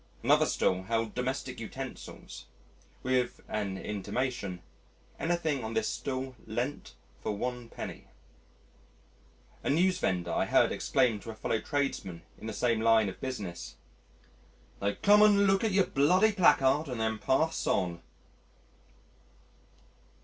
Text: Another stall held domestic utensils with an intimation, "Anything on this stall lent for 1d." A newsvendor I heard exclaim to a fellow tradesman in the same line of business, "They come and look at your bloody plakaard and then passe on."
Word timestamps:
Another 0.23 0.47
stall 0.47 0.81
held 0.81 1.13
domestic 1.13 1.59
utensils 1.59 2.47
with 3.03 3.39
an 3.47 3.77
intimation, 3.77 4.63
"Anything 5.19 5.63
on 5.63 5.75
this 5.75 5.87
stall 5.87 6.35
lent 6.47 6.95
for 7.21 7.31
1d." 7.37 8.05
A 9.63 9.69
newsvendor 9.69 10.31
I 10.31 10.45
heard 10.45 10.71
exclaim 10.71 11.19
to 11.19 11.29
a 11.29 11.35
fellow 11.35 11.59
tradesman 11.61 12.23
in 12.39 12.47
the 12.47 12.51
same 12.53 12.81
line 12.81 13.09
of 13.09 13.21
business, 13.21 13.75
"They 14.79 14.95
come 14.95 15.21
and 15.21 15.45
look 15.45 15.63
at 15.63 15.71
your 15.71 15.85
bloody 15.85 16.31
plakaard 16.31 16.87
and 16.87 16.99
then 16.99 17.19
passe 17.19 17.67
on." 17.67 18.01